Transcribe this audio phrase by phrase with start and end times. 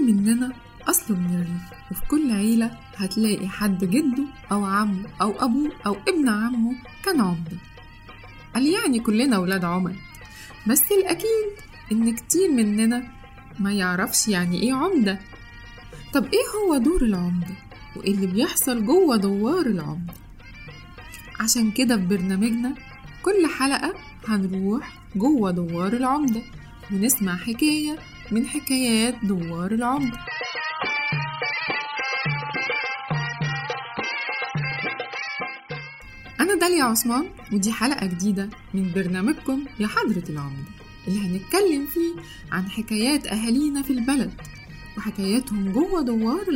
[0.00, 0.52] مننا
[0.88, 6.28] أصله من الريف وفي كل عيلة هتلاقي حد جده أو عمه أو أبوه أو ابن
[6.28, 7.56] عمه كان عمدة.
[8.54, 9.96] قال يعني كلنا ولاد عمد
[10.66, 11.50] بس الأكيد
[11.92, 13.02] إن كتير مننا
[13.58, 15.20] ما يعرفش يعني إيه عمدة.
[16.12, 17.54] طب إيه هو دور العمدة؟
[17.96, 20.12] وإيه اللي بيحصل جوه دوار العمدة؟
[21.40, 22.74] عشان كده في برنامجنا
[23.22, 23.94] كل حلقة
[24.28, 26.42] هنروح جوه دوار العمدة
[26.92, 27.98] ونسمع حكاية
[28.32, 30.18] من حكايات دوار العمدة
[36.40, 40.68] أنا داليا عثمان ودي حلقة جديدة من برنامجكم يا حضرة العمدة
[41.08, 44.32] اللي هنتكلم فيه عن حكايات أهالينا في البلد
[44.98, 46.48] وحكاياتهم جوه دوار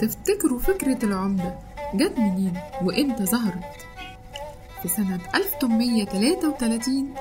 [0.00, 1.58] تفتكروا فكرة العمدة
[1.94, 3.64] جت منين وإمتى ظهرت؟
[4.82, 7.14] في سنة 1833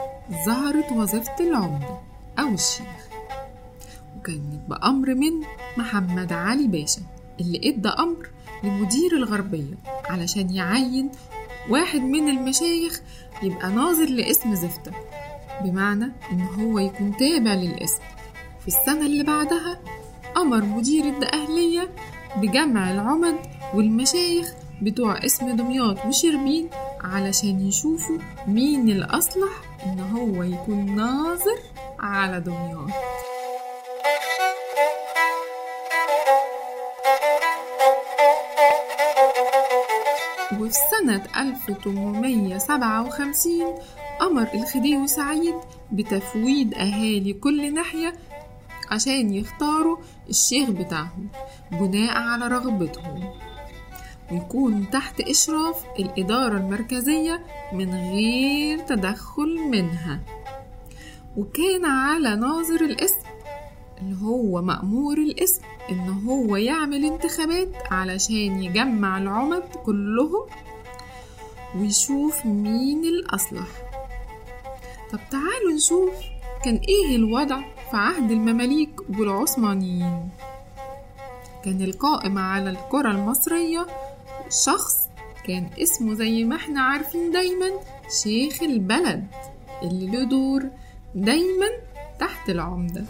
[0.46, 2.00] ظهرت وظيفة العمدة
[2.40, 3.08] أو الشيخ
[4.18, 5.32] وكانت بأمر من
[5.78, 7.02] محمد علي باشا
[7.42, 8.30] اللي إدى أمر
[8.64, 9.74] لمدير الغربية
[10.10, 11.10] علشان يعين
[11.70, 13.02] واحد من المشايخ
[13.44, 14.92] يبقى ناظر لاسم زفتة
[15.64, 18.02] بمعنى إن هو يكون تابع للاسم.
[18.62, 19.80] في السنة اللي بعدها
[20.38, 21.90] أمر مدير الدقهلية
[22.38, 23.36] بجمع العمد
[23.74, 26.70] والمشايخ بتوع اسم دمياط وشربين
[27.04, 28.18] علشان يشوفوا
[28.48, 29.50] مين الأصلح
[29.86, 31.60] إن هو يكون ناظر
[32.00, 32.90] على دمياط.
[40.60, 43.76] وفي سنة 1857
[44.22, 45.56] أمر الخديوي سعيد
[45.92, 48.14] بتفويض أهالي كل ناحية
[48.92, 49.98] عشان يختاروا
[50.30, 51.28] الشيخ بتاعهم
[51.72, 53.24] بناء على رغبتهم.
[54.32, 60.20] ويكون تحت إشراف الإدارة المركزية من غير تدخل منها.
[61.38, 63.26] وكان على ناظر الاسم
[64.02, 65.62] اللي هو مأمور الاسم
[65.92, 70.46] إن هو يعمل انتخابات علشان يجمع العمد كلهم
[71.76, 73.85] ويشوف مين الأصلح.
[75.12, 76.14] طب تعالوا نشوف
[76.64, 77.60] كان إيه الوضع
[77.92, 78.90] في عهد المماليك
[79.20, 80.30] والعثمانيين.
[81.66, 83.88] كان القائم على الكرة المصرية
[84.66, 85.08] شخص
[85.48, 87.72] كان اسمه زي ما إحنا عارفين دايما
[88.24, 89.28] شيخ البلد
[89.84, 90.64] اللي له دور
[91.16, 91.68] دايما
[92.20, 93.04] تحت العمدة.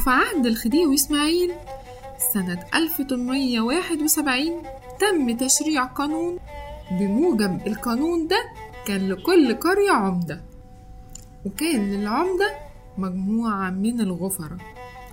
[0.00, 1.52] وفي عهد الخديوي إسماعيل
[2.32, 4.62] سنة 1871
[5.00, 6.38] تم تشريع قانون
[6.90, 8.36] بموجب القانون ده
[8.86, 10.40] كان لكل قرية عمدة
[11.46, 12.54] وكان للعمدة
[12.98, 14.58] مجموعة من الغفرة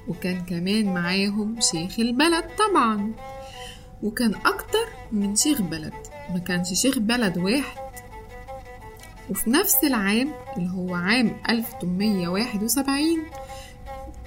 [0.07, 3.11] وكان كمان معاهم شيخ البلد طبعا
[4.03, 5.93] وكان أكتر من شيخ بلد
[6.33, 7.77] ما كانش شيخ بلد واحد.
[9.29, 13.03] وفي نفس العام اللي هو عام 1871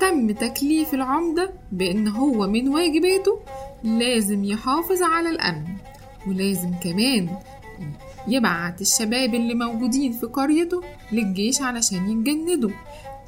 [0.01, 3.39] تم تكليف العمدة بأن هو من واجباته
[3.85, 5.65] لازم يحافظ على الأمن
[6.29, 7.29] ولازم كمان
[8.29, 12.71] يبعت الشباب اللي موجودين في قريته للجيش علشان يتجندوا.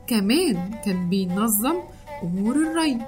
[0.06, 1.74] كمان كان بينظم
[2.22, 2.98] أمور الري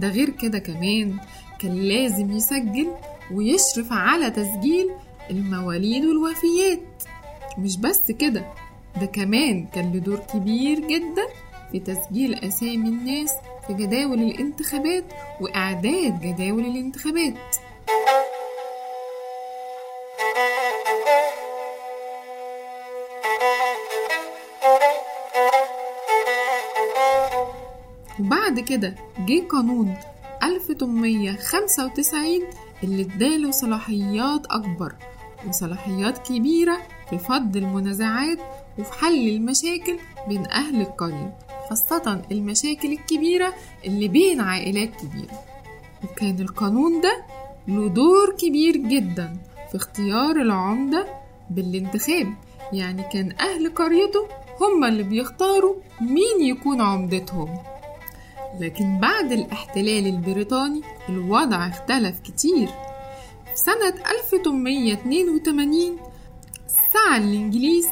[0.00, 1.16] ده غير كده كمان
[1.58, 2.88] كان لازم يسجل
[3.32, 4.90] ويشرف على تسجيل
[5.30, 6.80] المواليد والوفيات.
[7.58, 8.44] مش بس كده
[9.00, 11.26] ده كمان كان له دور كبير جدا
[11.72, 13.30] في تسجيل أسامي الناس
[13.66, 15.04] في جداول الانتخابات
[15.40, 17.34] وإعداد جداول الانتخابات.
[28.20, 29.96] وبعد كده جه قانون
[30.42, 32.24] 1895
[32.82, 34.94] اللي اداله صلاحيات أكبر
[35.48, 36.78] وصلاحيات كبيرة
[37.10, 38.38] في فض المنازعات
[38.78, 39.98] وفي حل المشاكل
[40.28, 41.38] بين أهل القرية.
[41.72, 43.54] خاصة المشاكل الكبيرة
[43.84, 45.44] اللي بين عائلات كبيرة.
[46.04, 47.24] وكان القانون ده
[47.68, 49.36] له دور كبير جدا
[49.70, 51.06] في اختيار العمدة
[51.50, 52.34] بالانتخاب.
[52.72, 54.28] يعني كان أهل قريته
[54.60, 57.58] هم اللي بيختاروا مين يكون عمدتهم.
[58.60, 62.68] لكن بعد الاحتلال البريطاني الوضع اختلف كتير.
[63.46, 65.98] في سنة 1882
[66.92, 67.86] سعى الإنجليز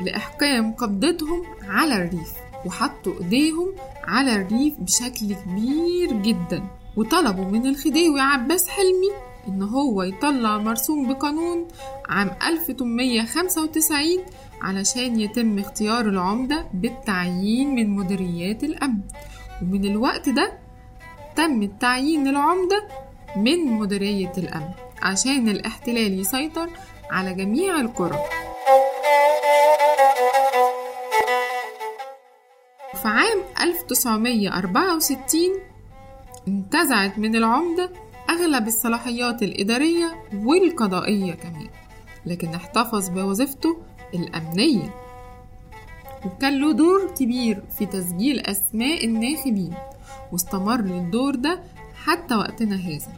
[0.00, 2.43] لإحكام قبضتهم على الريف.
[2.66, 3.74] وحطوا إيديهم
[4.04, 6.62] على الريف بشكل كبير جدا.
[6.96, 9.10] وطلبوا من الخديوي عباس حلمي
[9.48, 11.68] إن هو يطلع مرسوم بقانون
[12.08, 14.04] عام 1895
[14.62, 19.00] علشان يتم اختيار العمدة بالتعيين من مديريات الأمن.
[19.62, 20.52] ومن الوقت ده
[21.36, 22.88] تم التعيين العمدة
[23.36, 24.68] من مديرية الأمن
[25.02, 26.70] عشان الاحتلال يسيطر
[27.10, 28.18] على جميع القرى.
[33.04, 35.40] في عام 1964
[36.48, 37.90] انتزعت من العمدة
[38.30, 41.68] أغلب الصلاحيات الإدارية والقضائية كمان
[42.26, 43.76] لكن احتفظ بوظيفته
[44.14, 44.94] الأمنية.
[46.26, 49.74] وكان له دور كبير في تسجيل أسماء الناخبين
[50.32, 51.60] واستمر الدور ده
[52.04, 53.12] حتى وقتنا هذا.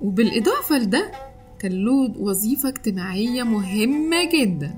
[0.00, 1.12] وبالإضافة لده
[1.58, 4.74] كان له وظيفة اجتماعية مهمة جدا.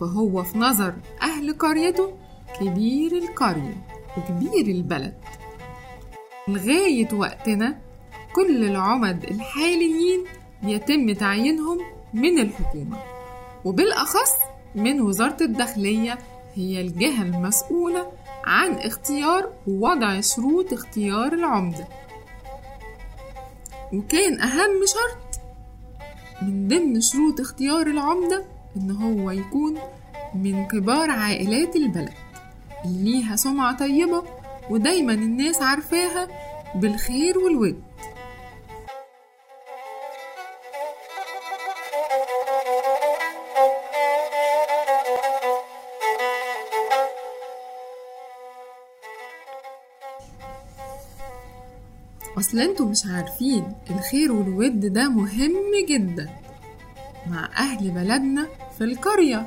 [0.00, 2.12] فهو في نظر أهل قريته
[2.60, 5.14] كبير القرية وكبير البلد.
[6.48, 7.78] لغاية وقتنا
[8.34, 10.24] كل العمد الحاليين
[10.62, 11.78] بيتم تعيينهم
[12.14, 12.98] من الحكومة
[13.64, 14.30] وبالأخص
[14.74, 16.18] من وزارة الداخلية
[16.54, 18.12] هي الجهة المسؤولة
[18.44, 21.88] عن اختيار ووضع شروط اختيار العمدة.
[23.92, 25.23] وكان أهم شرط
[26.42, 28.44] من ضمن شروط اختيار العمدة
[28.76, 29.78] إن هو يكون
[30.34, 32.12] من كبار عائلات البلد
[32.84, 34.22] اللي ليها سمعة طيبة
[34.70, 36.28] ودايما الناس عارفاها
[36.74, 37.82] بالخير والود.
[52.44, 55.54] أصل أنتوا مش عارفين الخير والود ده مهم
[55.88, 56.30] جدا
[57.30, 58.46] مع أهل بلدنا
[58.78, 59.46] في القرية.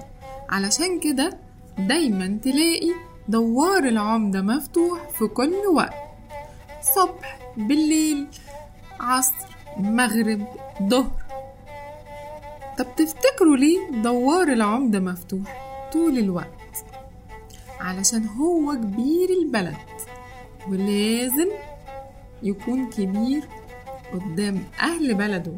[0.50, 1.38] علشان كده
[1.78, 2.92] دايما تلاقي
[3.28, 5.94] دوار العمدة مفتوح في كل وقت
[6.96, 8.28] صبح بالليل
[9.00, 9.48] عصر
[9.78, 10.48] مغرب
[10.84, 11.24] ظهر.
[12.78, 15.58] طب تفتكروا ليه دوار العمدة مفتوح
[15.94, 16.86] طول الوقت؟
[17.80, 19.78] علشان هو كبير البلد
[20.70, 21.48] ولازم
[22.44, 23.44] يكون كبير
[24.13, 25.54] قدام أهل بلده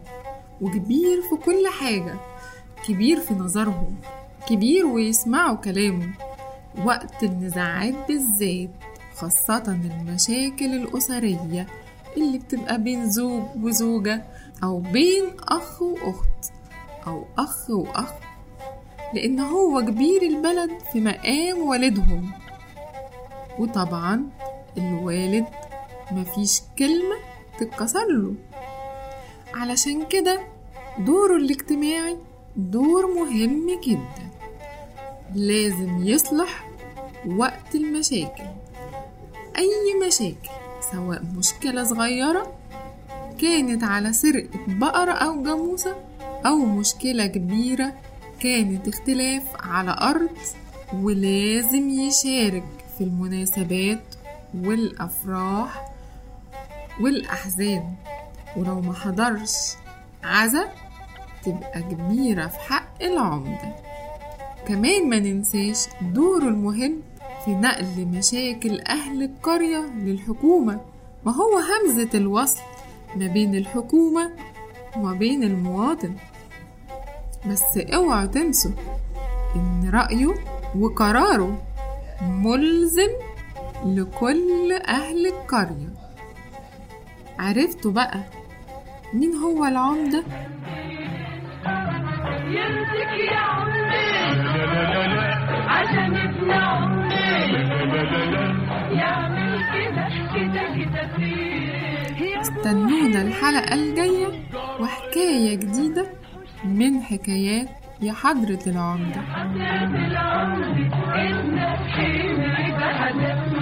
[0.61, 2.15] وكبير في كل حاجة
[2.87, 3.95] كبير في نظرهم
[4.47, 6.09] كبير ويسمعوا كلامه.
[6.85, 8.69] وقت النزاعات بالذات
[9.15, 11.67] خاصة المشاكل الأسرية
[12.17, 14.23] اللي بتبقى بين زوج وزوجة
[14.63, 16.51] أو بين أخ وأخت
[17.07, 18.13] أو أخ وأخ
[19.13, 22.31] لأن هو كبير البلد في مقام والدهم.
[23.59, 24.23] وطبعا
[24.77, 25.45] الوالد
[26.11, 27.15] مفيش كلمة
[27.59, 28.33] تتكسر له.
[29.53, 30.39] علشان كده
[30.99, 32.17] دوره الاجتماعي
[32.55, 34.29] دور مهم جدا.
[35.35, 36.69] لازم يصلح
[37.27, 38.43] وقت المشاكل.
[39.57, 40.49] أي مشاكل
[40.91, 42.53] سواء مشكلة صغيرة
[43.41, 45.95] كانت على سرقة بقرة أو جاموسة
[46.45, 47.93] أو مشكلة كبيرة
[48.39, 50.29] كانت اختلاف على أرض
[50.93, 52.63] ولازم يشارك
[52.97, 54.03] في المناسبات
[54.63, 55.88] والأفراح
[57.01, 57.93] والأحزان.
[58.57, 59.55] ولو ما حضرش
[60.23, 60.69] عزا
[61.43, 63.75] تبقى كبيرة في حق العمدة.
[64.67, 67.01] كمان ما ننساش دوره المهم
[67.45, 70.81] في نقل مشاكل أهل القرية للحكومة.
[71.25, 72.61] ما هو همزة الوصل
[73.15, 74.31] ما بين الحكومة
[74.97, 76.15] وما بين المواطن.
[77.47, 78.71] بس اوعوا تنسوا
[79.55, 80.33] إن رأيه
[80.79, 81.61] وقراره
[82.21, 83.09] ملزم
[83.85, 85.98] لكل أهل القرية.
[87.39, 88.19] عرفتوا بقى.
[89.13, 90.23] مين هو العمدة؟
[92.47, 93.89] يمسك يا عمي.
[95.67, 97.09] عشان ابن عمي.
[98.97, 104.27] يعمل كده كده كده فيه استنونا الحلقة الجاية
[104.79, 106.05] وحكاية جديدة
[106.65, 107.67] من حكايات
[108.01, 109.21] يا حضرة العمدة
[110.07, 110.65] العمر
[111.15, 113.58] إنك حلمي بحدثني